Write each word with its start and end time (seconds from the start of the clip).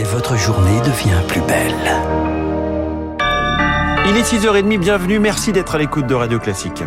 et 0.00 0.04
votre 0.04 0.34
journée 0.34 0.80
devient 0.80 1.20
plus 1.28 1.42
belle. 1.42 1.74
Il 4.08 4.16
est 4.16 4.22
6h30, 4.22 4.78
bienvenue, 4.78 5.18
merci 5.18 5.52
d'être 5.52 5.74
à 5.74 5.78
l'écoute 5.78 6.06
de 6.06 6.14
Radio 6.14 6.38
Classique. 6.38 6.82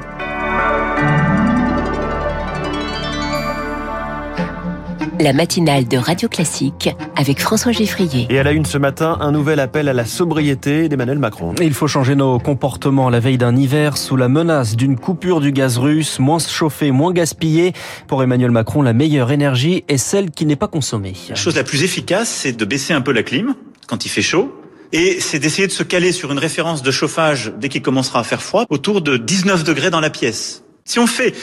La 5.20 5.31
matinale 5.31 5.88
de 5.88 5.97
Radio 5.97 6.28
Classique 6.28 6.89
avec 7.15 7.39
François 7.39 7.71
Geffrier. 7.71 8.26
Et 8.29 8.40
à 8.40 8.44
la 8.44 8.51
une 8.51 8.65
ce 8.65 8.79
matin, 8.79 9.17
un 9.22 9.31
nouvel 9.31 9.60
appel 9.60 9.87
à 9.87 9.94
la 9.94 10.05
sobriété 10.05 10.90
d'Emmanuel 10.90 11.19
Macron. 11.19 11.54
Il 11.62 11.74
faut 11.74 11.87
changer 11.87 12.15
nos 12.15 12.40
comportements 12.40 13.08
à 13.08 13.12
la 13.12 13.19
veille 13.19 13.37
d'un 13.37 13.55
hiver 13.55 13.97
sous 13.97 14.15
la 14.15 14.28
menace 14.28 14.76
d'une 14.76 14.97
coupure 14.97 15.40
du 15.40 15.51
gaz 15.51 15.78
russe, 15.78 16.18
moins 16.18 16.40
chauffer, 16.40 16.91
moins 16.91 17.13
gaspiller. 17.13 17.73
Pour 18.08 18.23
Emmanuel 18.23 18.52
Macron, 18.52 18.81
la 18.81 18.94
meilleure 18.94 19.31
énergie 19.31 19.84
est 19.88 19.98
celle 19.98 20.31
qui 20.31 20.48
n'est 20.48 20.55
pas 20.55 20.68
consommée. 20.68 21.14
La 21.30 21.36
chose 21.36 21.55
la 21.55 21.64
plus 21.64 21.84
efficace, 21.84 22.30
c'est 22.30 22.54
de 22.54 22.66
baisser 22.66 22.94
un 22.94 23.02
peu 23.02 23.12
la 23.12 23.22
clim 23.22 23.54
quand 23.88 24.05
il 24.05 24.09
fait 24.09 24.23
chaud. 24.23 24.52
Et 24.94 25.20
c'est 25.20 25.40
d'essayer 25.40 25.68
de 25.68 25.72
se 25.72 25.84
caler 25.84 26.12
sur 26.12 26.32
une 26.32 26.40
référence 26.40 26.82
de 26.82 26.91
chauffage 26.91 27.54
dès 27.59 27.70
qu'il 27.70 27.82
commencera 27.82 28.20
à 28.20 28.23
faire 28.23 28.41
froid 28.41 28.66
autour 28.70 29.02
de 29.02 29.18
19 29.18 29.64
degrés 29.64 29.91
dans 29.91 30.00
la 30.00 30.09
pièce. 30.09 30.64
Si 30.86 30.98
on 30.98 31.08
fait 31.08 31.36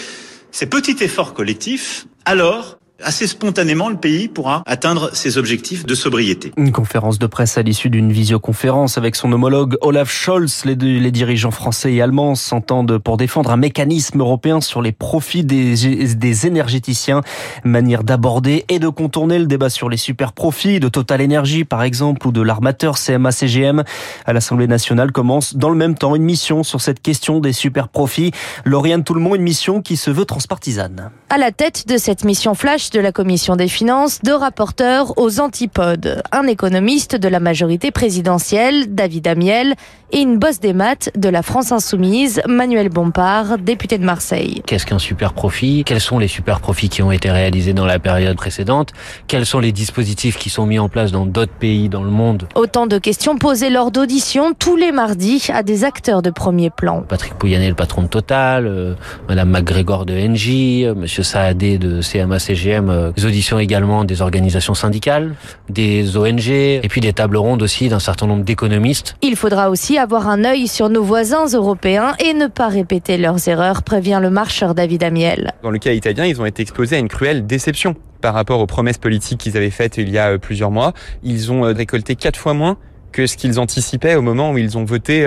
ces 0.50 0.66
petits 0.66 0.96
efforts 1.00 1.34
collectifs, 1.34 2.06
alors 2.24 2.79
assez 3.02 3.26
spontanément, 3.26 3.88
le 3.88 3.96
pays 3.96 4.28
pourra 4.28 4.62
atteindre 4.66 5.10
ses 5.14 5.38
objectifs 5.38 5.86
de 5.86 5.94
sobriété. 5.94 6.52
Une 6.56 6.72
conférence 6.72 7.18
de 7.18 7.26
presse 7.26 7.58
à 7.58 7.62
l'issue 7.62 7.90
d'une 7.90 8.12
visioconférence 8.12 8.98
avec 8.98 9.16
son 9.16 9.32
homologue 9.32 9.76
Olaf 9.80 10.10
Scholz. 10.10 10.64
Les, 10.64 10.76
deux, 10.76 10.98
les 10.98 11.10
dirigeants 11.10 11.50
français 11.50 11.94
et 11.94 12.02
allemands 12.02 12.34
s'entendent 12.34 12.98
pour 12.98 13.16
défendre 13.16 13.50
un 13.50 13.56
mécanisme 13.56 14.20
européen 14.20 14.60
sur 14.60 14.82
les 14.82 14.92
profits 14.92 15.44
des, 15.44 15.74
des 16.14 16.46
énergéticiens. 16.46 17.22
Manière 17.64 18.04
d'aborder 18.04 18.64
et 18.68 18.78
de 18.78 18.88
contourner 18.88 19.38
le 19.38 19.46
débat 19.46 19.70
sur 19.70 19.88
les 19.88 19.96
super 19.96 20.32
profits 20.32 20.80
de 20.80 20.88
Total 20.88 21.22
Energy, 21.22 21.64
par 21.64 21.82
exemple, 21.82 22.26
ou 22.26 22.32
de 22.32 22.42
l'armateur 22.42 22.96
CMA-CGM. 22.96 23.84
À 24.26 24.32
l'Assemblée 24.32 24.66
nationale 24.66 25.12
commence 25.12 25.56
dans 25.56 25.70
le 25.70 25.76
même 25.76 25.94
temps 25.94 26.14
une 26.16 26.22
mission 26.22 26.62
sur 26.62 26.80
cette 26.80 27.00
question 27.00 27.40
des 27.40 27.52
super 27.52 27.88
profits. 27.88 28.32
Lauriane 28.64 29.04
Toulmont, 29.04 29.34
une 29.34 29.42
mission 29.42 29.82
qui 29.82 29.96
se 29.96 30.10
veut 30.10 30.24
transpartisane. 30.24 31.10
À 31.28 31.38
la 31.38 31.52
tête 31.52 31.86
de 31.88 31.96
cette 31.96 32.24
mission 32.24 32.54
flash, 32.54 32.89
de 32.90 33.00
la 33.00 33.12
Commission 33.12 33.56
des 33.56 33.68
finances, 33.68 34.20
deux 34.22 34.34
rapporteurs 34.34 35.18
aux 35.18 35.40
antipodes. 35.40 36.22
Un 36.32 36.46
économiste 36.46 37.16
de 37.16 37.28
la 37.28 37.40
majorité 37.40 37.90
présidentielle, 37.90 38.94
David 38.94 39.26
Amiel, 39.26 39.74
et 40.12 40.20
une 40.20 40.38
bosse 40.38 40.60
des 40.60 40.72
maths 40.72 41.10
de 41.16 41.28
la 41.28 41.42
France 41.42 41.72
insoumise, 41.72 42.42
Manuel 42.48 42.88
Bompard, 42.88 43.58
député 43.58 43.98
de 43.98 44.04
Marseille. 44.04 44.62
Qu'est-ce 44.66 44.86
qu'un 44.86 44.98
super 44.98 45.32
profit? 45.32 45.84
Quels 45.84 46.00
sont 46.00 46.18
les 46.18 46.28
super 46.28 46.60
profits 46.60 46.88
qui 46.88 47.02
ont 47.02 47.12
été 47.12 47.30
réalisés 47.30 47.72
dans 47.72 47.86
la 47.86 47.98
période 47.98 48.36
précédente? 48.36 48.92
Quels 49.26 49.46
sont 49.46 49.60
les 49.60 49.72
dispositifs 49.72 50.36
qui 50.36 50.50
sont 50.50 50.66
mis 50.66 50.78
en 50.78 50.88
place 50.88 51.12
dans 51.12 51.26
d'autres 51.26 51.52
pays 51.52 51.88
dans 51.88 52.02
le 52.02 52.10
monde? 52.10 52.48
Autant 52.54 52.86
de 52.86 52.98
questions 52.98 53.36
posées 53.36 53.70
lors 53.70 53.90
d'auditions 53.90 54.52
tous 54.58 54.76
les 54.76 54.92
mardis 54.92 55.48
à 55.52 55.62
des 55.62 55.84
acteurs 55.84 56.22
de 56.22 56.30
premier 56.30 56.70
plan. 56.70 57.02
Patrick 57.02 57.34
Pouyanné, 57.34 57.68
le 57.68 57.74
patron 57.74 58.02
de 58.02 58.08
Total, 58.08 58.66
euh, 58.66 58.94
Madame 59.28 59.50
McGregor 59.50 60.06
de 60.06 60.14
Engie, 60.14 60.84
euh, 60.84 60.94
Monsieur 60.94 61.22
Saadé 61.22 61.78
de 61.78 62.00
CMA-CGM, 62.00 62.90
euh, 62.90 63.12
des 63.12 63.24
auditions 63.24 63.58
également 63.58 64.04
des 64.04 64.22
organisations 64.22 64.74
syndicales, 64.74 65.34
des 65.68 66.16
ONG, 66.16 66.48
et 66.48 66.86
puis 66.88 67.00
des 67.00 67.12
tables 67.12 67.36
rondes 67.36 67.62
aussi 67.62 67.88
d'un 67.88 68.00
certain 68.00 68.26
nombre 68.26 68.44
d'économistes. 68.44 69.16
Il 69.22 69.36
faudra 69.36 69.70
aussi 69.70 69.98
avoir 70.00 70.28
un 70.28 70.44
œil 70.44 70.66
sur 70.66 70.88
nos 70.88 71.02
voisins 71.02 71.46
européens 71.46 72.14
et 72.18 72.34
ne 72.34 72.46
pas 72.46 72.68
répéter 72.68 73.18
leurs 73.18 73.46
erreurs, 73.48 73.82
prévient 73.82 74.18
le 74.20 74.30
marcheur 74.30 74.74
David 74.74 75.04
Amiel. 75.04 75.52
Dans 75.62 75.70
le 75.70 75.78
cas 75.78 75.92
italien, 75.92 76.26
ils 76.26 76.40
ont 76.40 76.46
été 76.46 76.62
exposés 76.62 76.96
à 76.96 76.98
une 76.98 77.08
cruelle 77.08 77.46
déception 77.46 77.94
par 78.20 78.34
rapport 78.34 78.60
aux 78.60 78.66
promesses 78.66 78.98
politiques 78.98 79.40
qu'ils 79.40 79.56
avaient 79.56 79.70
faites 79.70 79.98
il 79.98 80.08
y 80.10 80.18
a 80.18 80.38
plusieurs 80.38 80.70
mois. 80.70 80.92
Ils 81.22 81.52
ont 81.52 81.62
récolté 81.62 82.16
quatre 82.16 82.38
fois 82.38 82.54
moins 82.54 82.76
que 83.12 83.26
ce 83.26 83.36
qu'ils 83.36 83.60
anticipaient 83.60 84.14
au 84.14 84.22
moment 84.22 84.52
où 84.52 84.58
ils 84.58 84.76
ont 84.76 84.84
voté 84.84 85.26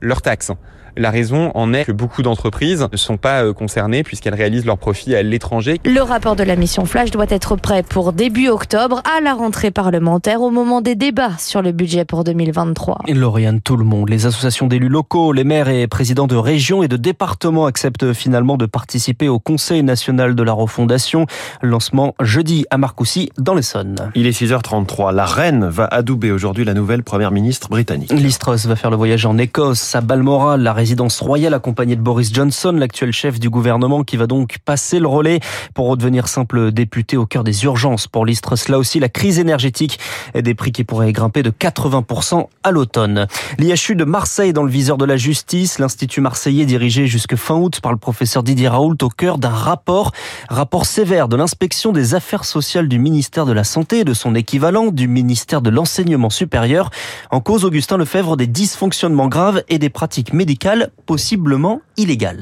leurs 0.00 0.22
taxes. 0.22 0.52
La 0.96 1.10
raison 1.10 1.50
en 1.54 1.72
est 1.72 1.84
que 1.84 1.92
beaucoup 1.92 2.22
d'entreprises 2.22 2.86
ne 2.90 2.96
sont 2.96 3.16
pas 3.16 3.52
concernées 3.52 4.02
puisqu'elles 4.02 4.34
réalisent 4.34 4.64
leurs 4.64 4.78
profits 4.78 5.14
à 5.14 5.22
l'étranger. 5.22 5.80
Le 5.84 6.00
rapport 6.00 6.36
de 6.36 6.44
la 6.44 6.56
mission 6.56 6.84
Flash 6.84 7.10
doit 7.10 7.26
être 7.28 7.56
prêt 7.56 7.82
pour 7.82 8.12
début 8.12 8.48
octobre 8.48 9.02
à 9.04 9.20
la 9.20 9.34
rentrée 9.34 9.70
parlementaire 9.70 10.40
au 10.40 10.50
moment 10.50 10.80
des 10.80 10.94
débats 10.94 11.36
sur 11.38 11.62
le 11.62 11.72
budget 11.72 12.04
pour 12.04 12.22
2023. 12.22 13.00
Et 13.06 13.14
Lauriane, 13.14 13.60
tout 13.60 13.76
le 13.76 13.84
monde, 13.84 14.08
les 14.08 14.26
associations 14.26 14.68
d'élus 14.68 14.88
locaux, 14.88 15.32
les 15.32 15.44
maires 15.44 15.68
et 15.68 15.86
présidents 15.88 16.26
de 16.26 16.36
régions 16.36 16.82
et 16.82 16.88
de 16.88 16.96
départements 16.96 17.66
acceptent 17.66 18.12
finalement 18.12 18.56
de 18.56 18.66
participer 18.66 19.28
au 19.28 19.38
Conseil 19.38 19.82
national 19.82 20.34
de 20.34 20.42
la 20.42 20.52
refondation. 20.52 21.26
Lancement 21.60 22.14
jeudi 22.20 22.66
à 22.70 22.78
Marcoussis 22.78 23.30
dans 23.36 23.54
l'Essonne. 23.54 23.96
Il 24.14 24.26
est 24.26 24.40
6h33. 24.40 25.12
La 25.12 25.26
reine 25.26 25.66
va 25.66 25.86
adouber 25.86 26.30
aujourd'hui 26.30 26.64
la 26.64 26.74
nouvelle 26.74 27.02
première 27.02 27.32
ministre 27.32 27.68
britannique. 27.68 28.12
Liz 28.12 28.38
Truss 28.38 28.66
va 28.66 28.76
faire 28.76 28.90
le 28.90 28.96
voyage 28.96 29.26
en 29.26 29.38
Écosse, 29.38 29.94
à 29.96 30.00
Balmoral, 30.00 30.62
la 30.62 30.72
résidence 30.84 31.22
royale 31.22 31.54
accompagnée 31.54 31.96
de 31.96 32.02
Boris 32.02 32.30
Johnson, 32.30 32.72
l'actuel 32.76 33.10
chef 33.10 33.40
du 33.40 33.48
gouvernement 33.48 34.04
qui 34.04 34.18
va 34.18 34.26
donc 34.26 34.58
passer 34.66 34.98
le 34.98 35.08
relais 35.08 35.40
pour 35.72 35.88
redevenir 35.88 36.28
simple 36.28 36.72
député 36.72 37.16
au 37.16 37.24
cœur 37.24 37.42
des 37.42 37.64
urgences 37.64 38.06
pour 38.06 38.26
Liz 38.26 38.42
Truss. 38.42 38.68
Là 38.68 38.78
aussi, 38.78 39.00
la 39.00 39.08
crise 39.08 39.38
énergétique 39.38 39.98
et 40.34 40.42
des 40.42 40.52
prix 40.52 40.72
qui 40.72 40.84
pourraient 40.84 41.10
grimper 41.10 41.42
de 41.42 41.48
80% 41.48 42.48
à 42.62 42.70
l'automne. 42.70 43.28
L'IHU 43.56 43.96
de 43.96 44.04
Marseille 44.04 44.52
dans 44.52 44.62
le 44.62 44.68
viseur 44.68 44.98
de 44.98 45.06
la 45.06 45.16
justice, 45.16 45.78
l'Institut 45.78 46.20
marseillais 46.20 46.66
dirigé 46.66 47.06
jusque 47.06 47.36
fin 47.36 47.54
août 47.54 47.80
par 47.80 47.90
le 47.90 47.96
professeur 47.96 48.42
Didier 48.42 48.68
Raoult 48.68 48.98
au 49.00 49.08
cœur 49.08 49.38
d'un 49.38 49.48
rapport, 49.48 50.12
rapport 50.50 50.84
sévère 50.84 51.28
de 51.28 51.36
l'inspection 51.36 51.92
des 51.92 52.14
affaires 52.14 52.44
sociales 52.44 52.88
du 52.88 52.98
ministère 52.98 53.46
de 53.46 53.52
la 53.54 53.64
Santé 53.64 54.00
et 54.00 54.04
de 54.04 54.12
son 54.12 54.34
équivalent 54.34 54.88
du 54.88 55.08
ministère 55.08 55.62
de 55.62 55.70
l'Enseignement 55.70 56.28
supérieur. 56.28 56.90
En 57.30 57.40
cause, 57.40 57.64
Augustin 57.64 57.96
Lefebvre, 57.96 58.36
des 58.36 58.46
dysfonctionnements 58.46 59.28
graves 59.28 59.62
et 59.70 59.78
des 59.78 59.88
pratiques 59.88 60.34
médicales 60.34 60.73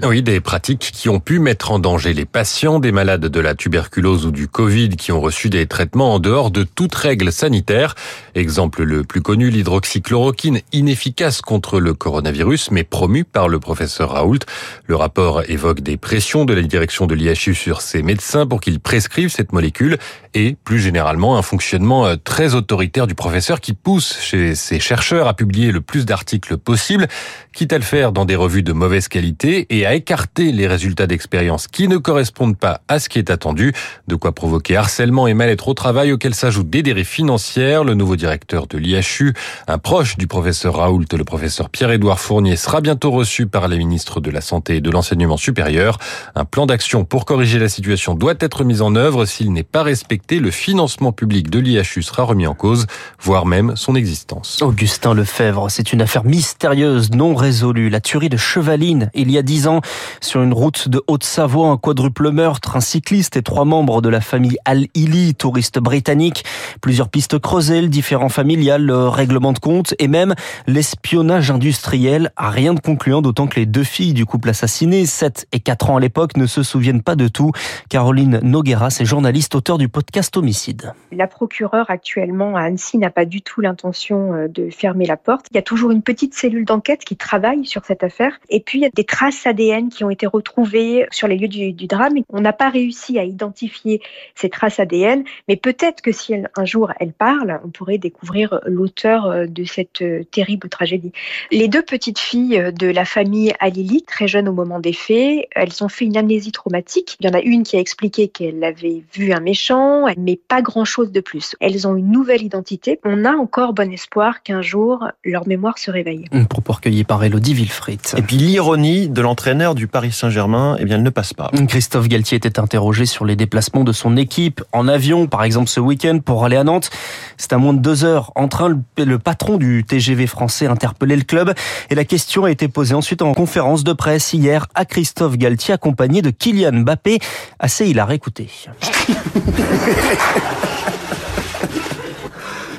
Oui, 0.04 0.22
des 0.22 0.41
pratiques 0.41 0.91
qui 0.93 1.09
ont 1.09 1.20
pu 1.20 1.38
mettre 1.38 1.72
en 1.72 1.78
danger 1.78 2.15
les 2.15 2.25
patients, 2.25 2.78
des 2.78 2.93
malades 2.93 3.26
de 3.26 3.41
la 3.41 3.54
tuberculose 3.54 4.26
ou 4.26 4.31
du 4.31 4.48
Covid 4.48 4.91
qui 4.91 5.12
ont 5.12 5.20
reçu 5.20 5.50
des 5.50 5.66
traitements 5.66 6.15
en 6.15 6.19
dehors 6.19 6.50
de 6.50 6.65
toute 6.65 6.94
règle 6.94 7.32
sanitaire. 7.32 7.94
Exemple 8.34 8.82
le 8.82 9.04
plus 9.04 9.20
connu, 9.20 9.50
l'hydroxychloroquine, 9.50 10.60
inefficace 10.72 11.41
contre 11.43 11.81
le 11.81 11.94
coronavirus, 11.94 12.70
mais 12.70 12.84
promu 12.84 13.25
par 13.25 13.48
le 13.48 13.60
professeur 13.60 14.10
Raoult. 14.10 14.41
Le 14.87 14.97
rapport 14.97 15.43
évoque 15.49 15.81
des 15.81 15.97
pressions 15.97 16.44
de 16.44 16.54
la 16.54 16.62
direction 16.62 17.06
de 17.06 17.14
l'IHU 17.14 17.54
sur 17.54 17.81
ses 17.81 18.03
médecins 18.03 18.47
pour 18.47 18.60
qu'ils 18.60 18.81
prescrivent 18.81 19.31
cette 19.31 19.53
molécule 19.53 19.99
et, 20.34 20.56
plus 20.64 20.81
généralement, 20.81 21.37
un 21.37 21.43
fonctionnement 21.43 22.16
très 22.16 22.54
autoritaire 22.54 23.06
du 23.06 23.14
professeur 23.14 23.60
qui 23.60 23.75
pousse 23.75 24.19
chez 24.20 24.54
ses 24.54 24.81
chercheurs 24.81 25.28
à 25.28 25.34
publier 25.34 25.72
le 25.72 25.81
plus 25.81 26.06
d'articles 26.06 26.56
possible, 26.56 27.09
quitte 27.53 27.72
à 27.72 27.78
le 27.78 27.84
faire 27.84 28.12
dans 28.12 28.21
des 28.24 28.36
revues 28.36 28.62
de 28.62 28.72
mauvaise 28.72 29.08
qualité 29.08 29.66
et 29.70 29.86
à 29.86 29.94
écarter 29.94 30.52
les 30.52 30.66
résultats 30.66 31.06
d'expérience 31.06 31.68
qui 31.68 31.88
ne 31.88 31.96
correspondent 31.96 32.56
pas 32.56 32.80
à 32.88 32.98
ce 32.98 33.08
qui 33.08 33.18
est 33.18 33.30
attendu, 33.30 33.72
de 34.08 34.14
quoi 34.14 34.32
provoquer 34.32 34.76
harcèlement 34.76 35.26
et 35.26 35.34
mal-être 35.34 35.68
au 35.68 35.74
travail 35.74 36.12
auquel 36.12 36.34
s'ajoutent 36.34 36.70
des 36.70 36.82
dérives 36.82 37.06
financières. 37.06 37.84
Le 37.84 37.94
nouveau 37.94 38.16
directeur 38.16 38.66
de 38.66 38.78
l'IHU, 38.78 39.34
un 39.66 39.78
proche 39.78 40.16
du 40.16 40.26
professeur 40.26 40.76
Raoult, 40.76 41.04
le 41.12 41.24
professeur 41.24 41.70
Pierre-Édouard 41.70 42.20
Fournier, 42.20 42.56
sera 42.56 42.80
bientôt 42.80 43.10
reçu 43.10 43.46
par 43.46 43.68
les 43.68 43.78
ministres 43.78 44.20
de 44.20 44.30
la 44.30 44.40
Santé 44.40 44.76
et 44.76 44.80
de 44.80 44.90
l'Enseignement 44.90 45.36
supérieur. 45.36 45.98
Un 46.34 46.44
plan 46.44 46.66
d'action 46.66 47.04
pour 47.04 47.24
corriger 47.24 47.58
la 47.58 47.68
situation 47.68 48.14
doit 48.14 48.34
être 48.40 48.64
mis 48.64 48.80
en 48.80 48.94
œuvre. 48.94 49.24
S'il 49.24 49.52
n'est 49.52 49.62
pas 49.62 49.82
respecté, 49.82 50.38
le 50.38 50.50
financement 50.50 51.12
public 51.12 51.50
de 51.50 51.58
l'IHU 51.58 52.02
sera 52.02 52.24
remis 52.24 52.46
en 52.46 52.54
cause, 52.54 52.86
voire 53.20 53.46
même 53.46 53.76
son 53.76 53.94
existence. 53.94 54.60
Augustin 54.62 55.14
Lefebvre, 55.14 55.70
c'est 55.70 55.92
une 55.92 56.02
affaire 56.02 56.24
mystérieuse, 56.24 57.10
non 57.10 57.34
résolue. 57.34 57.90
La 57.90 58.00
tuerie 58.12 58.28
de 58.28 58.36
Chevaline, 58.36 59.10
il 59.14 59.30
y 59.30 59.38
a 59.38 59.42
dix 59.42 59.66
ans, 59.66 59.80
sur 60.20 60.42
une 60.42 60.52
route 60.52 60.90
de 60.90 61.02
Haute-Savoie, 61.06 61.68
un 61.68 61.78
quadruple 61.78 62.30
meurtre, 62.30 62.76
un 62.76 62.82
cycliste 62.82 63.38
et 63.38 63.42
trois 63.42 63.64
membres 63.64 64.02
de 64.02 64.10
la 64.10 64.20
famille 64.20 64.58
Al-Ili, 64.66 65.34
touriste 65.34 65.78
britannique. 65.78 66.44
Plusieurs 66.82 67.08
pistes 67.08 67.38
creusées, 67.38 67.80
le 67.80 67.88
différent 67.88 68.28
familial, 68.28 68.84
le 68.84 69.08
règlement 69.08 69.54
de 69.54 69.58
compte 69.58 69.94
et 69.98 70.08
même 70.08 70.34
l'espionnage 70.66 71.50
industriel. 71.50 72.32
Rien 72.37 72.75
de 72.75 72.81
concluant, 72.81 73.22
d'autant 73.22 73.46
que 73.46 73.58
les 73.58 73.64
deux 73.64 73.82
filles 73.82 74.12
du 74.12 74.26
couple 74.26 74.50
assassiné, 74.50 75.06
7 75.06 75.46
et 75.52 75.60
4 75.60 75.88
ans 75.88 75.96
à 75.96 76.00
l'époque, 76.00 76.37
ne 76.37 76.44
se 76.44 76.62
souviennent 76.62 77.02
pas 77.02 77.16
de 77.16 77.28
tout. 77.28 77.52
Caroline 77.88 78.40
Nogueras 78.42 78.98
est 79.00 79.06
journaliste, 79.06 79.54
auteur 79.54 79.78
du 79.78 79.88
podcast 79.88 80.37
Homicide. 80.37 80.92
La 81.12 81.28
procureure 81.28 81.87
actuellement 81.88 82.56
à 82.56 82.64
Annecy 82.64 82.98
n'a 82.98 83.08
pas 83.08 83.25
du 83.25 83.40
tout 83.40 83.62
l'intention 83.62 84.48
de 84.50 84.69
fermer 84.69 85.06
la 85.06 85.16
porte. 85.16 85.46
Il 85.50 85.54
y 85.54 85.58
a 85.58 85.62
toujours 85.62 85.92
une 85.92 86.02
petite 86.02 86.34
cellule 86.34 86.66
d'enquête 86.66 87.06
qui 87.06 87.16
travaille 87.16 87.64
sur 87.64 87.87
cette 87.87 88.01
Et 88.49 88.60
puis, 88.60 88.78
il 88.78 88.82
y 88.82 88.87
a 88.87 88.90
des 88.94 89.04
traces 89.04 89.46
ADN 89.46 89.88
qui 89.88 90.04
ont 90.04 90.10
été 90.10 90.26
retrouvées 90.26 91.06
sur 91.10 91.28
les 91.28 91.37
lieux 91.37 91.49
du, 91.49 91.87
drame. 91.87 92.14
On 92.28 92.40
n'a 92.40 92.52
pas 92.52 92.70
réussi 92.70 93.19
à 93.19 93.25
identifier 93.25 94.00
ces 94.34 94.49
traces 94.49 94.81
ADN, 94.81 95.25
mais 95.49 95.56
peut-être 95.56 96.00
que 96.00 96.12
si 96.12 96.34
un 96.34 96.64
jour 96.64 96.93
elle 97.00 97.12
parle, 97.12 97.60
on 97.64 97.69
pourrait 97.69 97.99
découvrir 97.99 98.60
l'auteur 98.66 99.46
de 99.49 99.64
cette 99.64 100.04
terrible 100.31 100.69
tragédie. 100.69 101.12
Les 101.50 101.69
deux 101.69 101.82
petites 101.82 102.19
filles 102.19 102.72
de 102.72 102.87
la 102.88 103.04
famille 103.04 103.52
Alili, 103.60 104.02
très 104.02 104.28
jeunes 104.28 104.49
au 104.49 104.52
moment 104.52 104.81
des 104.81 104.93
faits, 104.93 105.46
elles 105.54 105.84
ont 105.84 105.88
fait 105.88 106.04
une 106.04 106.16
amnésie 106.16 106.52
traumatique. 106.52 107.16
Il 107.20 107.26
y 107.26 107.31
en 107.31 107.34
a 107.34 107.40
une 107.40 107.62
qui 107.62 107.76
a 107.76 107.81
expliqué 107.81 108.28
qu'elle 108.28 108.62
avait 108.64 109.02
vu 109.12 109.32
un 109.32 109.40
méchant, 109.40 110.06
mais 110.16 110.37
pas 110.37 110.62
grand-chose 110.62 111.12
de 111.12 111.20
plus. 111.20 111.56
Elles 111.60 111.87
ont 111.87 111.96
une 111.96 112.10
nouvelle 112.10 112.43
identité. 112.43 112.99
On 113.04 113.25
a 113.25 113.32
encore 113.32 113.72
bon 113.72 113.93
espoir 113.93 114.43
qu'un 114.43 114.62
jour, 114.62 115.08
leur 115.25 115.46
mémoire 115.46 115.78
se 115.78 115.90
réveille. 115.90 116.25
Propos 116.49 116.75
recueilli 116.75 117.04
par 117.04 117.22
Elodie 117.25 117.54
Et 117.88 118.23
puis 118.23 118.37
l'ironie 118.37 119.08
de 119.08 119.20
l'entraîneur 119.20 119.75
du 119.75 119.87
Paris 119.87 120.12
Saint-Germain, 120.12 120.76
eh 120.79 120.84
bien, 120.84 120.96
elle 120.96 121.02
ne 121.02 121.11
passe 121.11 121.32
pas. 121.32 121.50
Christophe 121.69 122.08
Galtier 122.08 122.37
était 122.37 122.58
interrogé 122.58 123.06
sur 123.06 123.25
les 123.25 123.37
déplacements 123.37 123.84
de 123.84 123.93
son 123.93 124.17
équipe 124.17 124.62
en 124.73 124.88
avion, 124.88 125.26
par 125.26 125.43
exemple 125.44 125.69
ce 125.69 125.81
week-end, 125.81 126.20
pour 126.25 126.44
aller 126.44 126.56
à 126.56 126.64
Nantes. 126.64 126.90
C'est 127.37 127.52
à 127.52 127.58
moins 127.58 127.73
de 127.73 127.81
deux 127.81 128.05
heures 128.05 128.32
en 128.34 128.49
train. 128.49 128.79
Le 128.96 129.19
patron 129.19 129.56
du 129.56 129.84
TGV 129.84 130.26
français 130.26 130.67
interpellé 130.67 131.17
le 131.17 131.23
club 131.23 131.55
et 131.90 131.94
la 131.94 132.05
question 132.05 132.44
a 132.44 132.50
été 132.50 132.69
posée 132.69 132.94
ensuite 132.94 133.23
en 133.23 133.32
conférence 133.34 133.85
de 133.85 133.93
presse 133.93 134.32
hier 134.32 134.67
à 134.75 134.85
Christophe 134.85 135.37
Galtier, 135.37 135.75
accompagné 135.75 136.23
de 136.23 136.31
Kylian 136.31 136.73
Mbappé. 136.82 137.19
Assez 137.58 137.87
il 137.87 137.99
a 137.99 138.05
réécouté. 138.05 138.49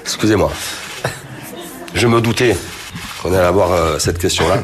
Excusez-moi. 0.01 0.51
Je 1.95 2.07
me 2.07 2.21
doutais 2.21 2.57
qu'on 3.21 3.33
allait 3.33 3.45
avoir 3.45 3.71
euh, 3.71 3.99
cette 3.99 4.17
question-là. 4.17 4.63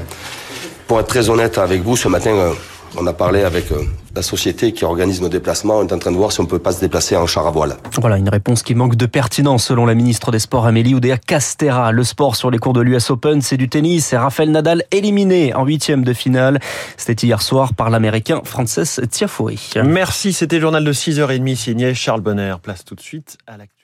Pour 0.90 1.00
être 1.00 1.06
très 1.06 1.30
honnête 1.30 1.60
avec 1.60 1.84
vous, 1.84 1.96
ce 1.96 2.08
matin, 2.08 2.32
euh, 2.32 2.52
on 2.98 3.06
a 3.06 3.14
parlé 3.14 3.44
avec 3.44 3.72
euh, 3.72 3.84
la 4.16 4.24
société 4.24 4.72
qui 4.72 4.86
organise 4.86 5.22
nos 5.22 5.30
déplacements. 5.30 5.78
On 5.78 5.86
est 5.86 5.94
en 5.94 6.00
train 6.00 6.12
de 6.12 6.18
voir 6.18 6.32
si 6.32 6.40
on 6.40 6.48
peut 6.48 6.58
pas 6.58 6.72
se 6.72 6.80
déplacer 6.80 7.16
en 7.16 7.28
char 7.28 7.46
à 7.46 7.52
voile. 7.52 7.78
Voilà 8.02 8.18
une 8.18 8.28
réponse 8.28 8.64
qui 8.64 8.74
manque 8.74 8.96
de 8.96 9.06
pertinence 9.06 9.66
selon 9.66 9.86
la 9.86 9.94
ministre 9.94 10.32
des 10.32 10.40
Sports 10.40 10.66
Amélie 10.66 10.96
Oudéa 10.96 11.18
Castera. 11.18 11.92
Le 11.92 12.04
sport 12.04 12.36
sur 12.36 12.50
les 12.50 12.58
cours 12.58 12.74
de 12.74 12.82
l'US 12.82 13.12
Open, 13.12 13.40
c'est 13.44 13.56
du 13.56 13.70
tennis. 13.70 14.14
Et 14.14 14.18
Rafael 14.18 14.50
Nadal 14.50 14.84
éliminé 14.90 15.54
en 15.54 15.64
huitième 15.64 16.04
de 16.04 16.14
finale. 16.14 16.60
C'était 16.98 17.28
hier 17.28 17.44
soir 17.44 17.76
par 17.76 17.92
l'Américain 17.92 18.42
Frances 18.44 19.00
Tiafoe. 19.12 19.76
Merci, 19.86 20.34
c'était 20.34 20.56
le 20.56 20.64
journal 20.64 20.84
de 20.84 20.92
6h30 20.92 21.56
signé 21.56 21.94
Charles 21.94 22.22
Bonner. 22.22 22.56
Place 22.64 22.84
tout 22.84 22.96
de 22.96 23.02
suite 23.02 23.38
à 23.46 23.58
l'actu. 23.58 23.79